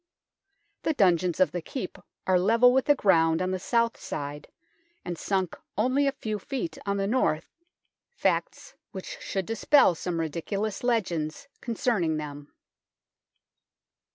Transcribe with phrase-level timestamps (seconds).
[0.81, 4.47] The dungeons of the Keep are level with the ground on the south side,
[5.05, 7.51] and sunk only a few feet on the north,
[8.09, 12.51] facts which should 46 THE TOWER OF LONDON dispel some ridiculous legends concerning them.